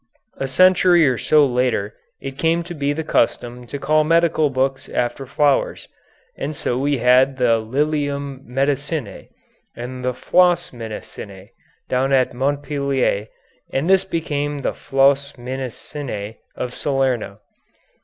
A 0.37 0.47
century 0.47 1.07
or 1.07 1.19
so 1.19 1.45
later 1.45 1.93
it 2.19 2.39
came 2.39 2.63
to 2.63 2.73
be 2.73 2.91
the 2.91 3.03
custom 3.03 3.67
to 3.67 3.77
call 3.77 4.03
medical 4.03 4.49
books 4.49 4.89
after 4.89 5.27
flowers, 5.27 5.87
and 6.35 6.55
so 6.55 6.75
we 6.79 6.97
had 6.97 7.37
the 7.37 7.59
"Lilium 7.59 8.43
Medicinæ" 8.49 9.27
and 9.75 10.03
the 10.03 10.15
"Flos 10.15 10.71
Medicinæ" 10.71 11.49
down 11.87 12.11
at 12.13 12.33
Montpellier, 12.33 13.27
and 13.71 13.87
this 13.87 14.03
became 14.03 14.61
the 14.63 14.73
"Flos 14.73 15.33
Medicinæ" 15.33 16.37
of 16.55 16.73
Salerno. 16.73 17.37